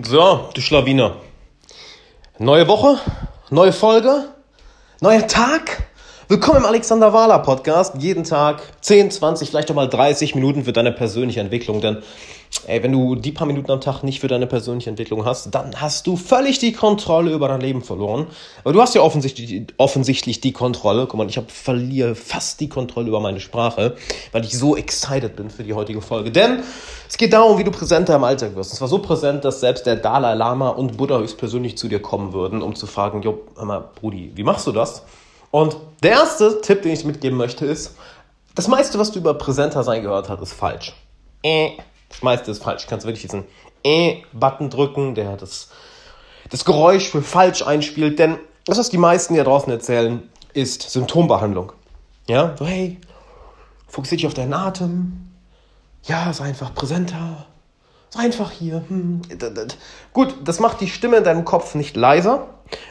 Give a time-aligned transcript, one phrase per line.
[0.00, 1.16] So, du Schlawiner.
[2.38, 3.00] Neue Woche,
[3.50, 4.28] neue Folge,
[5.00, 5.87] neuer Tag.
[6.30, 7.94] Willkommen im Alexander Wahler Podcast.
[7.98, 11.80] Jeden Tag 10, 20, vielleicht auch mal 30 Minuten für deine persönliche Entwicklung.
[11.80, 12.02] Denn,
[12.66, 15.80] ey, wenn du die paar Minuten am Tag nicht für deine persönliche Entwicklung hast, dann
[15.80, 18.26] hast du völlig die Kontrolle über dein Leben verloren.
[18.62, 21.06] Aber du hast ja offensichtlich, offensichtlich die Kontrolle.
[21.06, 23.96] Guck mal, ich hab, verliere fast die Kontrolle über meine Sprache,
[24.32, 26.30] weil ich so excited bin für die heutige Folge.
[26.30, 26.58] Denn
[27.08, 28.72] es geht darum, wie du präsenter im Alltag wirst.
[28.72, 32.34] Und zwar so präsent, dass selbst der Dalai Lama und Buddha höchstpersönlich zu dir kommen
[32.34, 35.04] würden, um zu fragen, jo, hör mal, Brudi, wie machst du das?
[35.50, 37.96] Und der erste Tipp, den ich mitgeben möchte, ist,
[38.54, 40.94] das meiste, was du über präsenter sein gehört hast, ist falsch.
[41.42, 41.70] Äh,
[42.08, 42.84] das meiste ist falsch.
[42.84, 43.44] Du kannst wirklich diesen
[43.84, 45.68] Äh-Button drücken, der das,
[46.50, 48.18] das Geräusch für falsch einspielt.
[48.18, 51.72] Denn das, was die meisten hier draußen erzählen, ist Symptombehandlung.
[52.28, 52.98] Ja, so hey,
[53.86, 55.30] fokussiere dich auf deinen Atem.
[56.04, 57.46] Ja, sei einfach präsenter.
[58.16, 58.84] Einfach hier.
[58.88, 59.22] Hm.
[60.12, 62.46] Gut, das macht die Stimme in deinem Kopf nicht leiser.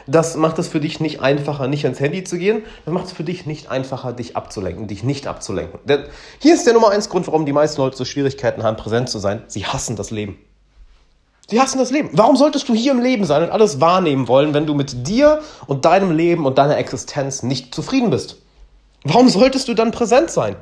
[0.06, 2.62] Das macht es für dich nicht einfacher, nicht ans Handy zu gehen.
[2.84, 5.80] Das macht es für dich nicht einfacher, dich abzulenken, dich nicht abzulenken.
[5.84, 6.04] Denn
[6.40, 9.18] hier ist der Nummer eins Grund, warum die meisten Leute so Schwierigkeiten haben, präsent zu
[9.18, 9.42] sein.
[9.46, 10.38] Sie hassen das Leben.
[11.50, 12.10] Sie hassen das Leben.
[12.12, 15.40] Warum solltest du hier im Leben sein und alles wahrnehmen wollen, wenn du mit dir
[15.66, 18.36] und deinem Leben und deiner Existenz nicht zufrieden bist?
[19.04, 20.56] Warum solltest du dann präsent sein?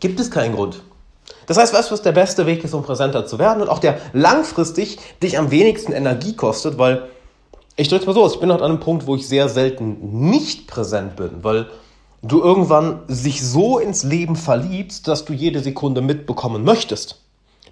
[0.00, 0.82] Gibt es keinen Grund.
[1.46, 3.78] Das heißt, weißt du, was der beste Weg ist, um präsenter zu werden und auch
[3.78, 7.08] der langfristig dich am wenigsten Energie kostet, weil
[7.76, 9.48] ich drücke es mal so aus, ich bin halt an einem Punkt, wo ich sehr
[9.48, 11.66] selten nicht präsent bin, weil
[12.22, 17.23] du irgendwann sich so ins Leben verliebst, dass du jede Sekunde mitbekommen möchtest.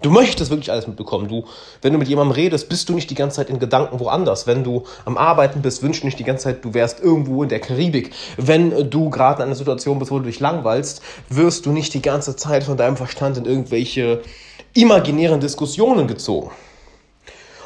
[0.03, 1.29] Du möchtest wirklich alles mitbekommen.
[1.29, 1.45] Du,
[1.81, 4.45] wenn du mit jemandem redest, bist du nicht die ganze Zeit in Gedanken woanders.
[4.45, 7.47] Wenn du am Arbeiten bist, wünschst du nicht die ganze Zeit, du wärst irgendwo in
[7.47, 8.11] der Karibik.
[8.35, 12.01] Wenn du gerade in einer Situation bist, wo du dich langweilst, wirst du nicht die
[12.01, 14.21] ganze Zeit von deinem Verstand in irgendwelche
[14.73, 16.51] imaginären Diskussionen gezogen.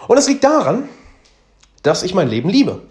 [0.08, 0.88] Und es liegt daran,
[1.82, 2.84] dass ich mein Leben liebe.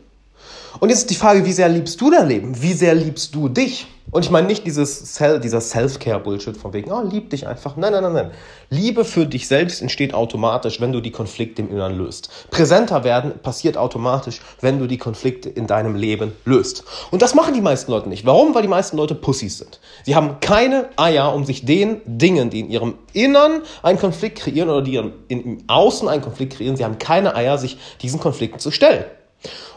[0.80, 2.60] Und jetzt ist die Frage, wie sehr liebst du dein Leben?
[2.60, 3.86] Wie sehr liebst du dich?
[4.12, 7.76] Und ich meine nicht dieses Self, dieser Self-Care-Bullshit von wegen, oh, lieb dich einfach.
[7.76, 8.30] Nein, nein, nein, nein.
[8.70, 12.30] Liebe für dich selbst entsteht automatisch, wenn du die Konflikte im Inneren löst.
[12.50, 16.84] Präsenter werden passiert automatisch, wenn du die Konflikte in deinem Leben löst.
[17.10, 18.24] Und das machen die meisten Leute nicht.
[18.24, 18.54] Warum?
[18.54, 19.80] Weil die meisten Leute Pussys sind.
[20.04, 24.70] Sie haben keine Eier, um sich den Dingen, die in ihrem Innern einen Konflikt kreieren
[24.70, 24.96] oder die
[25.28, 29.04] im Außen einen Konflikt kreieren, sie haben keine Eier, sich diesen Konflikten zu stellen.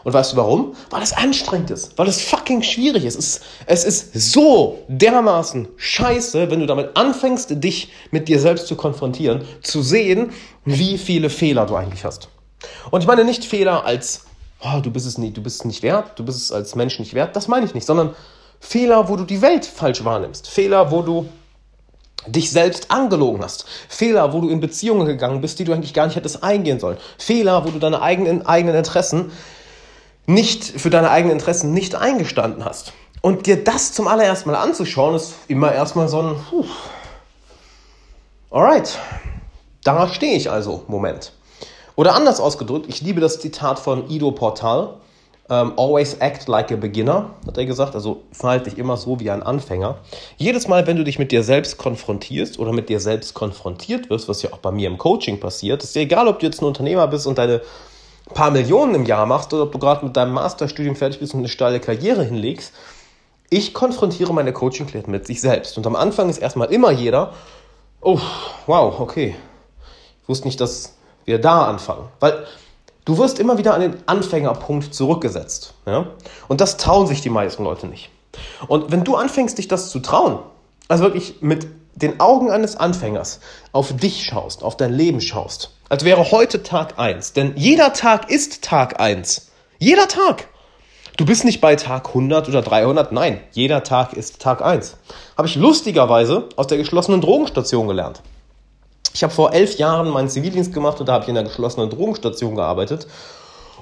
[0.04, 0.74] Und weißt du warum?
[0.90, 3.16] Weil es anstrengend ist, weil es fucking schwierig ist.
[3.16, 8.76] Es, es ist so dermaßen scheiße, wenn du damit anfängst, dich mit dir selbst zu
[8.76, 10.32] konfrontieren, zu sehen,
[10.64, 12.28] wie viele Fehler du eigentlich hast.
[12.90, 14.24] Und ich meine nicht Fehler als,
[14.60, 16.98] oh, du bist es nicht, du bist es nicht wert, du bist es als Mensch
[16.98, 18.14] nicht wert, das meine ich nicht, sondern
[18.58, 20.48] Fehler, wo du die Welt falsch wahrnimmst.
[20.48, 21.28] Fehler, wo du
[22.26, 23.64] dich selbst angelogen hast.
[23.88, 26.98] Fehler, wo du in Beziehungen gegangen bist, die du eigentlich gar nicht hättest eingehen sollen.
[27.18, 29.32] Fehler, wo du deine eigenen, eigenen Interessen
[30.26, 32.92] nicht, für deine eigenen Interessen nicht eingestanden hast.
[33.22, 36.64] Und dir das zum allerersten Mal anzuschauen, ist immer erstmal so ein, puh.
[38.50, 38.98] alright,
[39.84, 41.32] da stehe ich also, Moment.
[41.96, 44.94] Oder anders ausgedrückt, ich liebe das Zitat von Ido Portal,
[45.50, 47.94] um, ähm, always act like a beginner, hat er gesagt.
[47.94, 49.98] Also verhalte dich immer so wie ein Anfänger.
[50.36, 54.28] Jedes Mal, wenn du dich mit dir selbst konfrontierst oder mit dir selbst konfrontiert wirst,
[54.28, 56.66] was ja auch bei mir im Coaching passiert, ist dir egal, ob du jetzt ein
[56.66, 57.60] Unternehmer bist und deine
[58.32, 61.40] paar Millionen im Jahr machst oder ob du gerade mit deinem Masterstudium fertig bist und
[61.40, 62.72] eine steile Karriere hinlegst.
[63.50, 65.76] Ich konfrontiere meine Coaching-Klienten mit sich selbst.
[65.76, 67.34] Und am Anfang ist erstmal immer jeder,
[68.00, 68.20] oh,
[68.66, 69.34] wow, okay.
[70.22, 72.08] Ich wusste nicht, dass wir da anfangen.
[72.20, 72.46] Weil
[73.10, 75.74] Du wirst immer wieder an den Anfängerpunkt zurückgesetzt.
[75.84, 76.06] Ja?
[76.46, 78.08] Und das trauen sich die meisten Leute nicht.
[78.68, 80.38] Und wenn du anfängst, dich das zu trauen,
[80.86, 81.66] also wirklich mit
[81.96, 83.40] den Augen eines Anfängers
[83.72, 88.30] auf dich schaust, auf dein Leben schaust, als wäre heute Tag 1, denn jeder Tag
[88.30, 89.50] ist Tag 1.
[89.80, 90.46] Jeder Tag.
[91.16, 94.96] Du bist nicht bei Tag 100 oder 300, nein, jeder Tag ist Tag 1.
[95.36, 98.22] Habe ich lustigerweise aus der geschlossenen Drogenstation gelernt.
[99.12, 101.90] Ich habe vor elf Jahren meinen Zivildienst gemacht und da habe ich in einer geschlossenen
[101.90, 103.06] Drogenstation gearbeitet.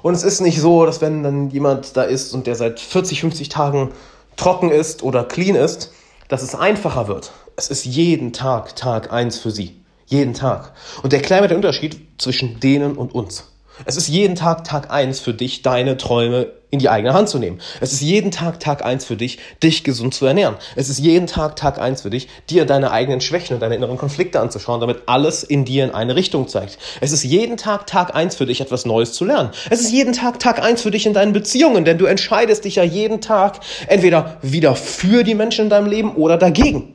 [0.01, 3.21] Und es ist nicht so, dass wenn dann jemand da ist und der seit 40,
[3.21, 3.91] 50 Tagen
[4.37, 5.91] trocken ist oder clean ist,
[6.29, 7.31] dass es einfacher wird.
[7.55, 9.75] Es ist jeden Tag Tag eins für sie.
[10.05, 10.71] Jeden Tag.
[11.03, 13.51] Und erklär mir den Unterschied zwischen denen und uns.
[13.85, 17.39] Es ist jeden Tag Tag eins für dich, deine Träume in die eigene Hand zu
[17.39, 17.59] nehmen.
[17.81, 20.55] Es ist jeden Tag Tag eins für dich, dich gesund zu ernähren.
[20.75, 23.97] Es ist jeden Tag Tag eins für dich, dir deine eigenen Schwächen und deine inneren
[23.97, 26.77] Konflikte anzuschauen, damit alles in dir in eine Richtung zeigt.
[27.01, 29.49] Es ist jeden Tag Tag eins für dich, etwas Neues zu lernen.
[29.69, 32.75] Es ist jeden Tag Tag eins für dich in deinen Beziehungen, denn du entscheidest dich
[32.75, 36.93] ja jeden Tag entweder wieder für die Menschen in deinem Leben oder dagegen.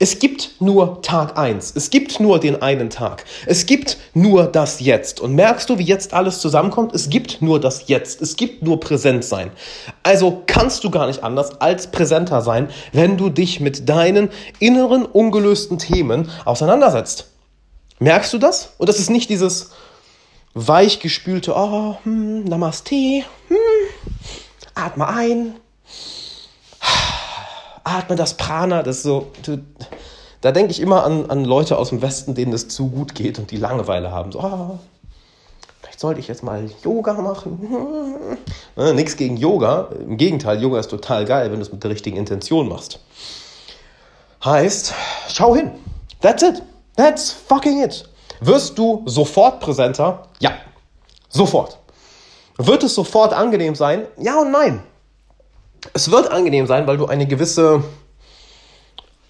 [0.00, 1.72] Es gibt nur Tag eins.
[1.74, 3.24] Es gibt nur den einen Tag.
[3.46, 5.20] Es gibt nur das Jetzt.
[5.20, 6.94] Und merkst du, wie jetzt alles zusammenkommt?
[6.94, 8.22] Es gibt nur das Jetzt.
[8.22, 9.50] Es gibt nur Präsent sein.
[10.04, 14.30] Also kannst du gar nicht anders als präsenter sein, wenn du dich mit deinen
[14.60, 17.32] inneren ungelösten Themen auseinandersetzt.
[17.98, 18.74] Merkst du das?
[18.78, 19.70] Und das ist nicht dieses
[20.54, 23.56] weichgespülte, oh, hm, Namaste, hm,
[24.74, 25.54] atme ein,
[27.88, 29.30] atme das Prana, das ist so,
[30.40, 33.38] da denke ich immer an, an Leute aus dem Westen, denen es zu gut geht
[33.38, 34.30] und die Langeweile haben.
[34.32, 34.78] So, oh,
[35.80, 38.36] vielleicht sollte ich jetzt mal Yoga machen.
[38.76, 39.88] Ne, Nichts gegen Yoga.
[39.98, 43.00] Im Gegenteil, Yoga ist total geil, wenn du es mit der richtigen Intention machst.
[44.44, 44.94] Heißt,
[45.28, 45.72] schau hin.
[46.20, 46.62] That's it.
[46.96, 48.08] That's fucking it.
[48.40, 50.28] Wirst du sofort präsenter?
[50.38, 50.52] Ja.
[51.28, 51.78] Sofort.
[52.56, 54.06] Wird es sofort angenehm sein?
[54.16, 54.82] Ja und nein.
[55.92, 57.82] Es wird angenehm sein, weil du eine gewisse,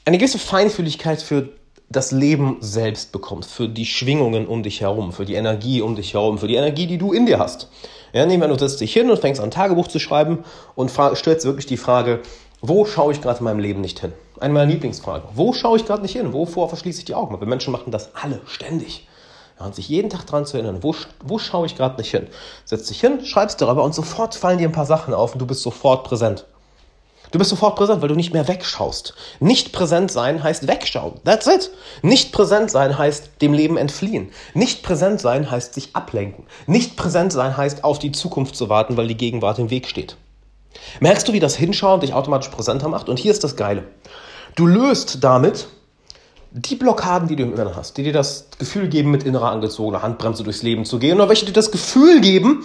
[0.05, 1.51] eine gewisse Feinfühligkeit für
[1.91, 6.15] das Leben selbst bekommst, für die Schwingungen um dich herum, für die Energie um dich
[6.15, 7.69] herum, für die Energie, die du in dir hast.
[8.13, 10.45] Ja, nehmen wir, du setzt dich hin und fängst an, Tagebuch zu schreiben
[10.75, 12.21] und stellst wirklich die Frage,
[12.61, 14.13] wo schaue ich gerade in meinem Leben nicht hin?
[14.41, 15.29] Eine meiner Lieblingsfragen.
[15.35, 16.33] Wo schaue ich gerade nicht hin?
[16.33, 17.39] Wovor verschließe ich die Augen?
[17.41, 19.08] Weil Menschen machen das alle ständig.
[19.59, 20.95] Ja, und sich jeden Tag daran zu erinnern, wo,
[21.25, 22.29] wo schaue ich gerade nicht hin?
[22.65, 25.47] Setz dich hin, schreibst darüber und sofort fallen dir ein paar Sachen auf und du
[25.47, 26.45] bist sofort präsent.
[27.31, 29.15] Du bist sofort präsent, weil du nicht mehr wegschaust.
[29.39, 31.21] Nicht präsent sein heißt wegschauen.
[31.25, 31.71] That's it.
[32.01, 34.31] Nicht präsent sein heißt dem Leben entfliehen.
[34.55, 36.47] Nicht präsent sein heißt sich ablenken.
[36.67, 40.17] Nicht präsent sein heißt auf die Zukunft zu warten, weil die Gegenwart im Weg steht.
[41.01, 43.11] Merkst du, wie das Hinschauen dich automatisch präsenter macht?
[43.11, 43.85] Und hier ist das Geile.
[44.55, 45.69] Du löst damit
[46.51, 50.03] die Blockaden, die du im Inneren hast, die dir das Gefühl geben, mit innerer angezogener
[50.03, 52.65] Handbremse durchs Leben zu gehen, oder welche dir das Gefühl geben,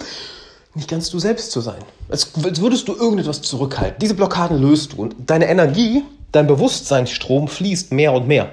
[0.74, 1.82] nicht ganz du selbst zu sein.
[2.08, 3.98] Als würdest du irgendetwas zurückhalten.
[4.00, 6.02] Diese Blockaden löst du und deine Energie,
[6.32, 8.52] dein Bewusstseinsstrom fließt mehr und mehr.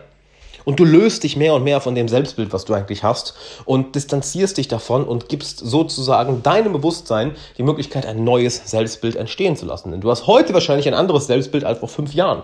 [0.63, 3.33] Und du löst dich mehr und mehr von dem Selbstbild, was du eigentlich hast,
[3.65, 9.55] und distanzierst dich davon und gibst sozusagen deinem Bewusstsein die Möglichkeit, ein neues Selbstbild entstehen
[9.55, 9.89] zu lassen.
[9.89, 12.43] Denn du hast heute wahrscheinlich ein anderes Selbstbild als vor fünf Jahren.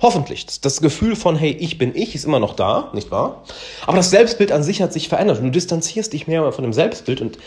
[0.00, 0.46] Hoffentlich.
[0.60, 3.42] Das Gefühl von, hey, ich bin ich, ist immer noch da, nicht wahr?
[3.86, 5.38] Aber das Selbstbild an sich hat sich verändert.
[5.38, 7.38] Und du distanzierst dich mehr von dem Selbstbild und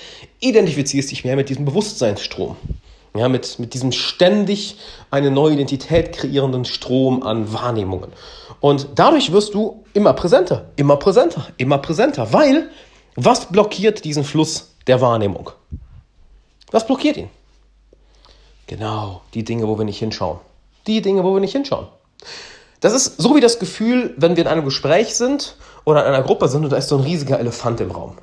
[0.42, 2.57] identifizierst dich mehr mit diesem Bewusstseinsstrom.
[3.15, 4.77] Ja, mit, mit diesem ständig
[5.12, 8.12] eine neue Identität kreierenden Strom an Wahrnehmungen.
[8.62, 12.31] Und dadurch wirst du immer präsenter, immer präsenter, immer präsenter.
[12.31, 12.69] Weil,
[13.15, 15.51] was blockiert diesen Fluss der Wahrnehmung?
[16.71, 17.30] Was blockiert ihn?
[18.68, 20.39] Genau, die Dinge, wo wir nicht hinschauen.
[20.88, 21.88] Die Dinge, wo wir nicht hinschauen.
[22.80, 26.24] Das ist so wie das Gefühl, wenn wir in einem Gespräch sind oder in einer
[26.24, 28.18] Gruppe sind und da ist so ein riesiger Elefant im Raum.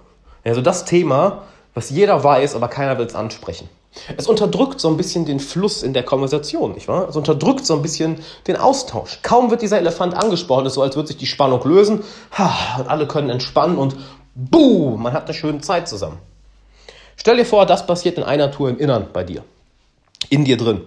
[0.44, 1.42] Also das Thema,
[1.74, 3.68] was jeder weiß, aber keiner will es ansprechen.
[4.16, 7.08] Es unterdrückt so ein bisschen den Fluss in der Konversation, nicht wahr?
[7.08, 9.20] Es unterdrückt so ein bisschen den Austausch.
[9.22, 12.00] Kaum wird dieser Elefant angesprochen, ist so, als würde sich die Spannung lösen,
[12.78, 13.96] und alle können entspannen und
[14.34, 16.18] boom, man hat eine schöne Zeit zusammen.
[17.16, 19.42] Stell dir vor, das passiert in einer Tour im Innern bei dir.
[20.30, 20.82] In dir drin.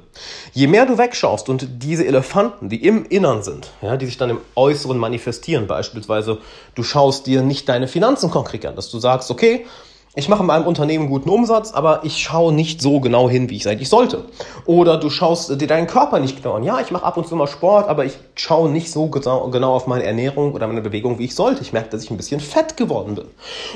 [0.53, 4.29] Je mehr du wegschaust und diese Elefanten, die im Innern sind, ja, die sich dann
[4.29, 6.37] im Äußeren manifestieren, beispielsweise
[6.75, 9.65] du schaust dir nicht deine Finanzen konkret an, dass du sagst, okay,
[10.13, 13.55] ich mache in meinem Unternehmen guten Umsatz, aber ich schaue nicht so genau hin, wie
[13.55, 14.25] ich eigentlich sollte.
[14.65, 16.63] Oder du schaust dir deinen Körper nicht genau an.
[16.63, 19.87] Ja, ich mache ab und zu mal Sport, aber ich schaue nicht so genau auf
[19.87, 21.61] meine Ernährung oder meine Bewegung, wie ich sollte.
[21.61, 23.25] Ich merke, dass ich ein bisschen fett geworden bin.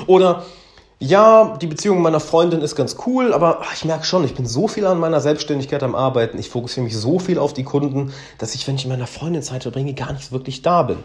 [0.06, 0.44] Oder
[0.98, 4.66] ja, die Beziehung meiner Freundin ist ganz cool, aber ich merke schon, ich bin so
[4.66, 8.54] viel an meiner Selbstständigkeit am Arbeiten, ich fokussiere mich so viel auf die Kunden, dass
[8.54, 10.98] ich, wenn ich meiner Freundin Zeit verbringe, gar nicht wirklich da bin.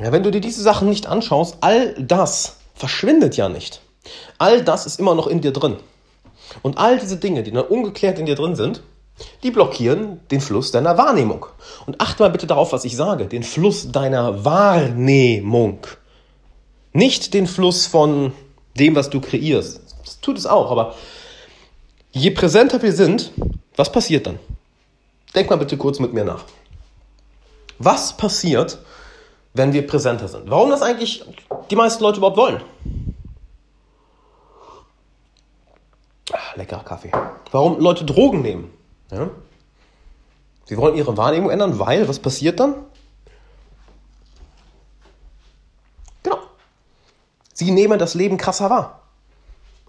[0.00, 3.80] Ja, wenn du dir diese Sachen nicht anschaust, all das verschwindet ja nicht.
[4.38, 5.76] All das ist immer noch in dir drin.
[6.62, 8.82] Und all diese Dinge, die dann ungeklärt in dir drin sind,
[9.42, 11.46] die blockieren den Fluss deiner Wahrnehmung.
[11.86, 13.26] Und achte mal bitte darauf, was ich sage.
[13.26, 15.78] Den Fluss deiner Wahrnehmung.
[16.92, 18.32] Nicht den Fluss von
[18.80, 19.80] dem, was du kreierst.
[20.02, 20.94] Das tut es auch, aber
[22.12, 23.32] je präsenter wir sind,
[23.76, 24.38] was passiert dann?
[25.34, 26.44] Denk mal bitte kurz mit mir nach.
[27.78, 28.78] Was passiert,
[29.54, 30.50] wenn wir präsenter sind?
[30.50, 31.24] Warum das eigentlich
[31.70, 32.62] die meisten Leute überhaupt wollen?
[36.56, 37.10] leckerer Kaffee.
[37.50, 38.70] Warum Leute Drogen nehmen?
[39.10, 39.30] Ja?
[40.64, 42.74] Sie wollen ihre Wahrnehmung ändern, weil, was passiert dann?
[47.60, 49.02] Sie nehmen das Leben krasser wahr.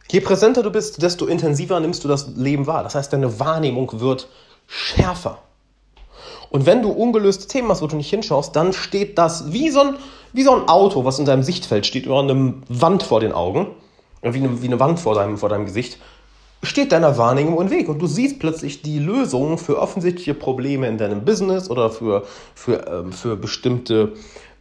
[0.09, 2.83] Je präsenter du bist, desto intensiver nimmst du das Leben wahr.
[2.83, 4.27] Das heißt, deine Wahrnehmung wird
[4.67, 5.37] schärfer.
[6.49, 9.79] Und wenn du ungelöste Themen hast, wo du nicht hinschaust, dann steht das wie so
[9.79, 9.95] ein,
[10.33, 13.67] wie so ein Auto, was in deinem Sichtfeld steht, oder eine Wand vor den Augen,
[14.21, 15.97] wie eine, wie eine Wand vor deinem, vor deinem Gesicht.
[16.63, 20.97] steht deiner Wahrnehmung im Weg und du siehst plötzlich die Lösung für offensichtliche Probleme in
[20.97, 24.11] deinem Business oder für, für, ähm, für bestimmte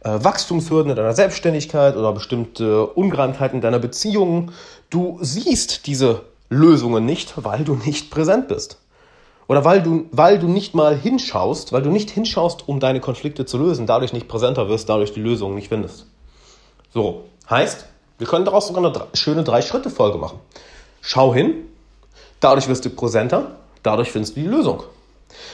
[0.03, 4.51] Wachstumshürden in deiner Selbstständigkeit oder bestimmte Ungereimtheiten in deiner Beziehung.
[4.89, 8.77] Du siehst diese Lösungen nicht, weil du nicht präsent bist.
[9.47, 13.45] Oder weil du, weil du nicht mal hinschaust, weil du nicht hinschaust, um deine Konflikte
[13.45, 16.05] zu lösen, dadurch nicht präsenter wirst, dadurch die Lösung nicht findest.
[16.93, 17.85] So, heißt,
[18.17, 20.39] wir können daraus sogar eine schöne Drei-Schritte-Folge machen.
[21.01, 21.53] Schau hin,
[22.39, 24.83] dadurch wirst du präsenter, dadurch findest du die Lösung.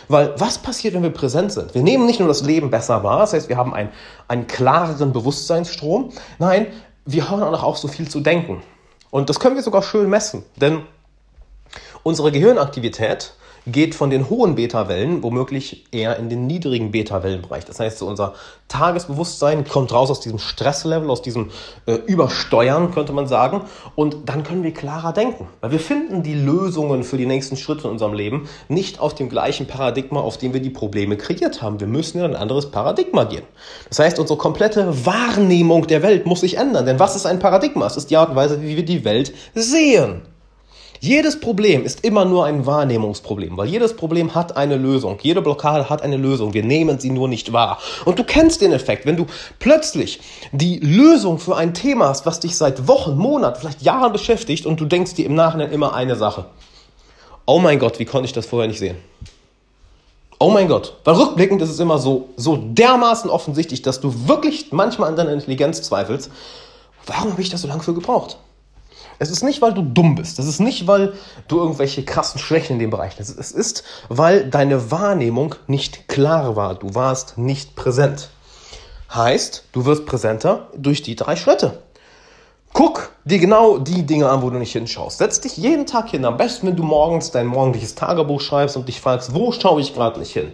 [0.07, 1.74] Weil was passiert, wenn wir präsent sind?
[1.74, 3.89] Wir nehmen nicht nur das Leben besser wahr, das heißt, wir haben einen,
[4.27, 6.12] einen klareren Bewusstseinsstrom.
[6.39, 6.67] Nein,
[7.05, 8.62] wir hören auch auf, so viel zu denken.
[9.10, 10.81] Und das können wir sogar schön messen, denn
[12.03, 13.34] unsere Gehirnaktivität
[13.67, 17.65] geht von den hohen Beta-Wellen womöglich eher in den niedrigen Beta-Wellenbereich.
[17.65, 18.33] Das heißt, so unser
[18.67, 21.51] Tagesbewusstsein kommt raus aus diesem Stresslevel, aus diesem
[21.86, 23.62] äh, Übersteuern, könnte man sagen.
[23.95, 25.47] Und dann können wir klarer denken.
[25.62, 29.29] Weil wir finden die Lösungen für die nächsten Schritte in unserem Leben nicht auf dem
[29.29, 31.79] gleichen Paradigma, auf dem wir die Probleme kreiert haben.
[31.79, 33.43] Wir müssen in ein anderes Paradigma gehen.
[33.89, 36.86] Das heißt, unsere komplette Wahrnehmung der Welt muss sich ändern.
[36.86, 37.86] Denn was ist ein Paradigma?
[37.86, 40.21] Es ist die Art und Weise, wie wir die Welt sehen.
[40.99, 45.17] Jedes Problem ist immer nur ein Wahrnehmungsproblem, weil jedes Problem hat eine Lösung.
[45.21, 46.53] Jede Blockade hat eine Lösung.
[46.53, 47.77] Wir nehmen sie nur nicht wahr.
[48.05, 49.27] Und du kennst den Effekt, wenn du
[49.59, 50.19] plötzlich
[50.51, 54.79] die Lösung für ein Thema hast, was dich seit Wochen, Monaten, vielleicht Jahren beschäftigt und
[54.79, 56.45] du denkst dir im Nachhinein immer eine Sache.
[57.45, 58.97] Oh mein Gott, wie konnte ich das vorher nicht sehen?
[60.39, 60.93] Oh mein Gott.
[61.03, 65.31] Weil rückblickend ist es immer so, so dermaßen offensichtlich, dass du wirklich manchmal an deiner
[65.31, 66.29] Intelligenz zweifelst.
[67.05, 68.37] Warum habe ich das so lange für gebraucht?
[69.19, 70.39] Es ist nicht, weil du dumm bist.
[70.39, 71.13] Es ist nicht, weil
[71.47, 73.29] du irgendwelche krassen Schwächen in dem Bereich hast.
[73.29, 76.75] Es ist, weil deine Wahrnehmung nicht klar war.
[76.75, 78.29] Du warst nicht präsent.
[79.13, 81.81] Heißt, du wirst präsenter durch die drei Schritte.
[82.74, 85.17] Guck dir genau die Dinge an, wo du nicht hinschaust.
[85.17, 86.25] Setz dich jeden Tag hin.
[86.25, 89.95] Am besten, wenn du morgens dein morgendliches Tagebuch schreibst und dich fragst, wo schaue ich
[89.95, 90.51] gerade nicht hin?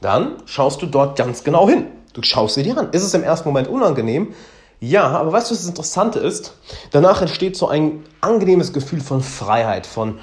[0.00, 1.86] Dann schaust du dort ganz genau hin.
[2.14, 2.90] Du schaust sie dir an.
[2.90, 4.34] Ist es im ersten Moment unangenehm?
[4.80, 6.54] Ja, aber weißt du, was das Interessante ist?
[6.90, 10.18] Danach entsteht so ein angenehmes Gefühl von Freiheit, von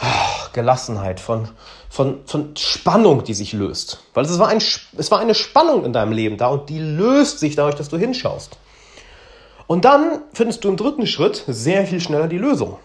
[0.00, 1.48] oh, Gelassenheit, von,
[1.90, 4.02] von, von Spannung, die sich löst.
[4.14, 4.62] Weil es war, ein,
[4.96, 7.98] es war eine Spannung in deinem Leben da und die löst sich dadurch, dass du
[7.98, 8.56] hinschaust.
[9.66, 12.78] Und dann findest du im dritten Schritt sehr viel schneller die Lösung.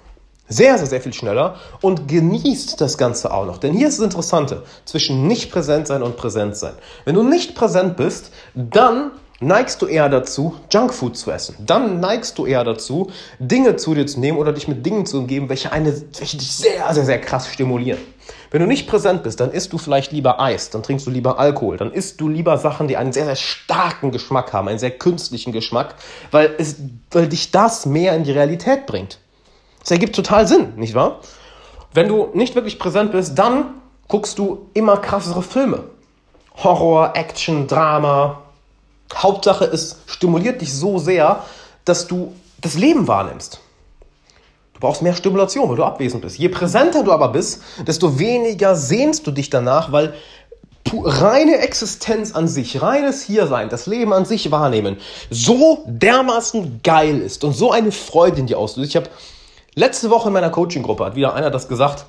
[0.50, 3.58] Sehr, sehr, sehr viel schneller und genießt das Ganze auch noch.
[3.60, 6.74] Denn hier ist das Interessante zwischen nicht präsent sein und präsent sein.
[7.06, 11.56] Wenn du nicht präsent bist, dann neigst du eher dazu, Junkfood zu essen.
[11.60, 15.20] Dann neigst du eher dazu, Dinge zu dir zu nehmen oder dich mit Dingen zu
[15.20, 18.00] umgeben, welche, eine, welche dich sehr, sehr, sehr krass stimulieren.
[18.52, 21.40] Wenn du nicht präsent bist, dann isst du vielleicht lieber Eis, dann trinkst du lieber
[21.40, 24.92] Alkohol, dann isst du lieber Sachen, die einen sehr, sehr starken Geschmack haben, einen sehr
[24.92, 25.96] künstlichen Geschmack,
[26.30, 26.75] weil, es,
[27.10, 29.18] weil dich das mehr in die Realität bringt.
[29.80, 31.20] Das ergibt total Sinn, nicht wahr?
[31.96, 35.86] Wenn du nicht wirklich präsent bist, dann guckst du immer krassere Filme.
[36.56, 38.42] Horror, Action, Drama,
[39.15, 41.43] Hauptsache, es stimuliert dich so sehr,
[41.86, 43.60] dass du das Leben wahrnimmst.
[44.74, 46.38] Du brauchst mehr Stimulation, weil du abwesend bist.
[46.38, 50.13] Je präsenter du aber bist, desto weniger sehnst du dich danach, weil
[50.91, 54.98] reine Existenz an sich, reines Hiersein, das Leben an sich wahrnehmen,
[55.29, 58.89] so dermaßen geil ist und so eine Freude in dir auslöst.
[58.89, 59.10] Ich habe
[59.75, 62.05] letzte Woche in meiner Coaching-Gruppe, hat wieder einer das gesagt,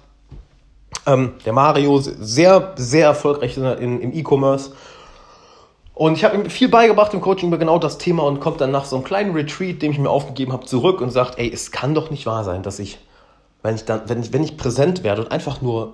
[1.06, 4.72] ähm, der Mario, sehr, sehr erfolgreich in, im E-Commerce
[5.94, 8.72] und ich habe ihm viel beigebracht im Coaching über genau das Thema und kommt dann
[8.72, 11.70] nach so einem kleinen Retreat, dem ich mir aufgegeben habe, zurück und sagt, ey, es
[11.70, 12.98] kann doch nicht wahr sein, dass ich,
[13.62, 15.92] wenn ich dann, wenn ich, wenn ich präsent werde und einfach nur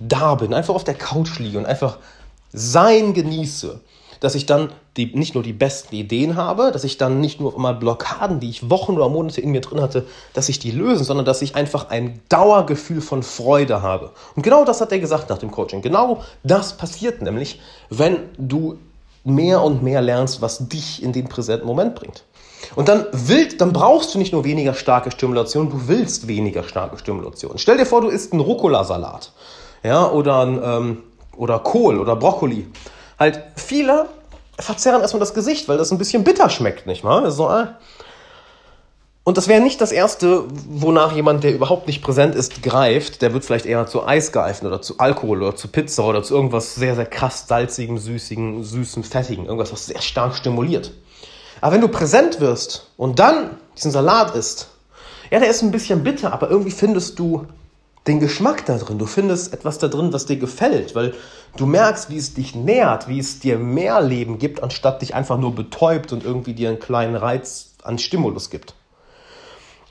[0.00, 1.98] da bin, einfach auf der Couch liege und einfach
[2.52, 3.80] sein genieße,
[4.18, 7.54] dass ich dann die, nicht nur die besten Ideen habe, dass ich dann nicht nur
[7.54, 11.04] einmal Blockaden, die ich Wochen oder Monate in mir drin hatte, dass ich die lösen,
[11.04, 14.12] sondern dass ich einfach ein Dauergefühl von Freude habe.
[14.34, 15.82] Und genau das hat er gesagt nach dem Coaching.
[15.82, 17.60] Genau das passiert nämlich,
[17.90, 18.78] wenn du
[19.26, 22.24] mehr und mehr lernst, was dich in den präsenten Moment bringt.
[22.74, 26.98] Und dann willst, dann brauchst du nicht nur weniger starke Stimulation, du willst weniger starke
[26.98, 27.58] Stimulation.
[27.58, 29.32] Stell dir vor, du isst einen Rucola-Salat,
[29.82, 31.02] ja, oder ein, ähm,
[31.36, 32.66] oder Kohl oder Brokkoli.
[33.18, 34.08] Halt, viele
[34.58, 37.30] verzerren erstmal das Gesicht, weil das ein bisschen bitter schmeckt, nicht wahr?
[37.30, 37.66] So, äh,
[39.26, 43.22] und das wäre nicht das Erste, wonach jemand, der überhaupt nicht präsent ist, greift.
[43.22, 46.32] Der wird vielleicht eher zu Eis greifen oder zu Alkohol oder zu Pizza oder zu
[46.32, 49.46] irgendwas sehr, sehr krass salzigem, süßigen, süßen, fettigen.
[49.46, 50.92] Irgendwas, was sehr stark stimuliert.
[51.60, 54.68] Aber wenn du präsent wirst und dann diesen Salat isst,
[55.32, 57.46] ja, der ist ein bisschen bitter, aber irgendwie findest du
[58.06, 58.98] den Geschmack da drin.
[58.98, 61.14] Du findest etwas da drin, was dir gefällt, weil
[61.56, 65.36] du merkst, wie es dich nährt, wie es dir mehr Leben gibt, anstatt dich einfach
[65.36, 68.76] nur betäubt und irgendwie dir einen kleinen Reiz an Stimulus gibt.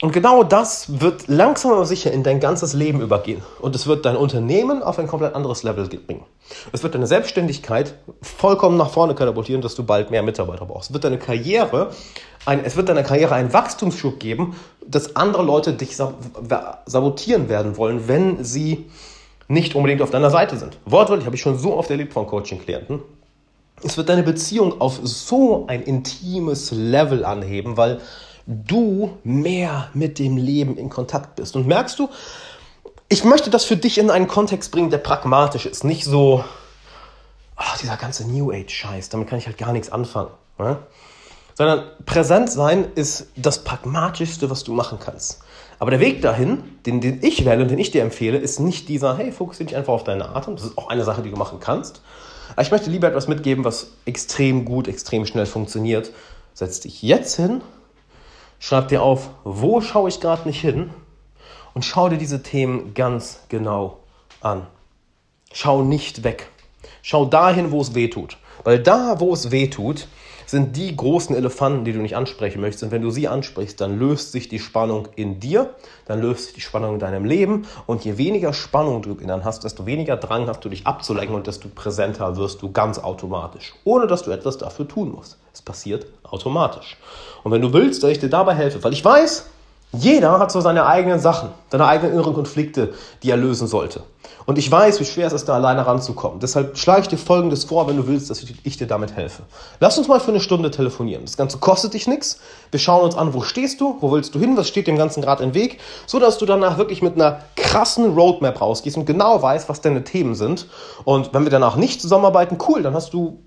[0.02, 3.42] Und genau das wird langsam aber sicher in dein ganzes Leben übergehen.
[3.60, 6.24] Und es wird dein Unternehmen auf ein komplett anderes Level bringen.
[6.72, 10.90] Es wird deine Selbstständigkeit vollkommen nach vorne katapultieren, dass du bald mehr Mitarbeiter brauchst.
[10.90, 11.92] Es wird deine Karriere,
[12.44, 14.54] ein, es wird deiner Karriere einen Wachstumsschub geben,
[14.86, 18.84] dass andere Leute dich sabotieren werden wollen, wenn sie
[19.48, 20.76] nicht unbedingt auf deiner Seite sind.
[20.84, 23.00] Wortwörtlich habe ich schon so oft erlebt von Coaching-Klienten.
[23.82, 28.00] Es wird deine Beziehung auf so ein intimes Level anheben, weil
[28.46, 31.56] du mehr mit dem Leben in Kontakt bist.
[31.56, 32.08] Und merkst du,
[33.08, 35.84] ich möchte das für dich in einen Kontext bringen, der pragmatisch ist.
[35.84, 36.44] Nicht so,
[37.56, 40.30] ach, dieser ganze New Age-Scheiß, damit kann ich halt gar nichts anfangen.
[40.58, 40.78] Ne?
[41.54, 45.40] Sondern präsent sein ist das Pragmatischste, was du machen kannst.
[45.78, 48.88] Aber der Weg dahin, den, den ich wähle und den ich dir empfehle, ist nicht
[48.88, 50.56] dieser, hey, fokussiere dich einfach auf deine Atem.
[50.56, 52.02] Das ist auch eine Sache, die du machen kannst.
[52.52, 56.12] Aber ich möchte lieber etwas mitgeben, was extrem gut, extrem schnell funktioniert.
[56.54, 57.60] Setz dich jetzt hin
[58.58, 60.90] Schreib dir auf, wo schaue ich gerade nicht hin
[61.74, 64.00] und schau dir diese Themen ganz genau
[64.40, 64.66] an.
[65.52, 66.48] Schau nicht weg.
[67.02, 68.38] Schau dahin, wo es weh tut.
[68.64, 70.08] Weil da, wo es weh tut,
[70.46, 72.84] sind die großen Elefanten, die du nicht ansprechen möchtest.
[72.84, 75.74] Und wenn du sie ansprichst, dann löst sich die Spannung in dir,
[76.06, 77.66] dann löst sich die Spannung in deinem Leben.
[77.86, 81.34] Und je weniger Spannung du in dann hast, desto weniger Drang hast du dich abzulenken
[81.34, 85.36] und desto präsenter wirst du ganz automatisch, ohne dass du etwas dafür tun musst.
[85.52, 86.96] Es passiert automatisch.
[87.42, 89.46] Und wenn du willst, dass ich dir dabei helfe, weil ich weiß,
[89.92, 94.02] jeder hat so seine eigenen Sachen, seine eigenen inneren Konflikte, die er lösen sollte.
[94.44, 96.38] Und ich weiß, wie schwer es ist, da alleine ranzukommen.
[96.38, 99.42] Deshalb schlage ich dir Folgendes vor, wenn du willst, dass ich dir damit helfe.
[99.80, 101.24] Lass uns mal für eine Stunde telefonieren.
[101.24, 102.40] Das Ganze kostet dich nichts.
[102.70, 105.20] Wir schauen uns an, wo stehst du, wo willst du hin, was steht dem Ganzen
[105.20, 109.42] gerade im Weg, so dass du danach wirklich mit einer krassen Roadmap rausgehst und genau
[109.42, 110.68] weißt, was deine Themen sind.
[111.04, 113.40] Und wenn wir danach nicht zusammenarbeiten, cool, dann hast du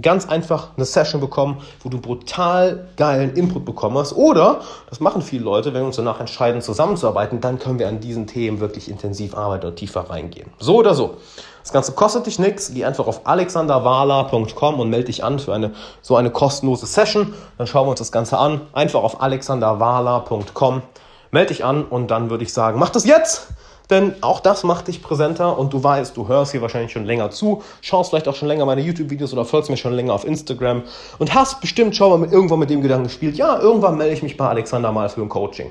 [0.00, 4.14] ganz einfach eine Session bekommen, wo du brutal geilen Input bekommen hast.
[4.14, 8.00] Oder, das machen viele Leute, wenn wir uns danach entscheiden, zusammenzuarbeiten, dann können wir an
[8.00, 10.50] diesen Themen wirklich intensiv arbeiten und tiefer reingehen.
[10.58, 11.16] So oder so.
[11.62, 12.72] Das Ganze kostet dich nichts.
[12.74, 15.72] Geh einfach auf alexanderwala.com und melde dich an für eine,
[16.02, 17.32] so eine kostenlose Session.
[17.56, 18.60] Dann schauen wir uns das Ganze an.
[18.74, 20.82] Einfach auf alexanderwala.com.
[21.30, 23.48] Melde dich an und dann würde ich sagen, mach das jetzt!
[23.90, 27.30] Denn auch das macht dich präsenter und du weißt, du hörst hier wahrscheinlich schon länger
[27.30, 30.84] zu, schaust vielleicht auch schon länger meine YouTube-Videos oder folgst mir schon länger auf Instagram
[31.18, 34.22] und hast bestimmt schon mal mit, irgendwann mit dem Gedanken gespielt, ja, irgendwann melde ich
[34.22, 35.70] mich bei Alexander mal für ein Coaching.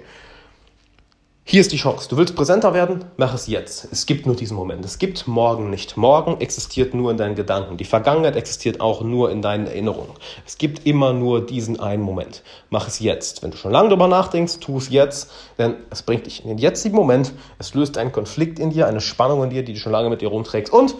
[1.45, 2.07] Hier ist die Chance.
[2.09, 3.03] Du willst präsenter werden?
[3.17, 3.89] Mach es jetzt.
[3.91, 4.85] Es gibt nur diesen Moment.
[4.85, 5.97] Es gibt morgen nicht.
[5.97, 7.75] Morgen existiert nur in deinen Gedanken.
[7.75, 10.13] Die Vergangenheit existiert auch nur in deinen Erinnerungen.
[10.47, 12.43] Es gibt immer nur diesen einen Moment.
[12.69, 13.43] Mach es jetzt.
[13.43, 16.59] Wenn du schon lange darüber nachdenkst, tu es jetzt, denn es bringt dich in den
[16.59, 17.33] jetzigen Moment.
[17.59, 20.21] Es löst einen Konflikt in dir, eine Spannung in dir, die du schon lange mit
[20.21, 20.71] dir rumträgst.
[20.71, 20.95] Und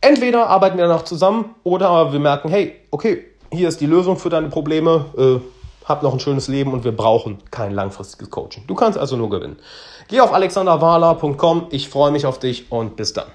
[0.00, 4.30] entweder arbeiten wir danach zusammen oder wir merken, hey, okay, hier ist die Lösung für
[4.30, 5.04] deine Probleme.
[5.18, 5.59] Äh,
[5.90, 8.64] hab noch ein schönes Leben und wir brauchen kein langfristiges Coaching.
[8.66, 9.58] Du kannst also nur gewinnen.
[10.08, 11.66] Geh auf alexanderwala.com.
[11.70, 13.26] Ich freue mich auf dich und bis dann.